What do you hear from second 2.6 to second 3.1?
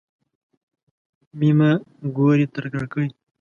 کړکۍ.